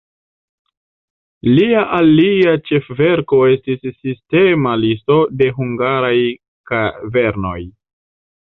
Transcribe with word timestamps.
Lia 1.57 1.83
alia 1.97 2.55
ĉefverko 2.71 3.43
estis 3.57 3.83
sistema 3.97 4.73
listo 4.87 5.21
de 5.43 5.51
hungaraj 5.59 6.13
kavernoj. 6.73 7.59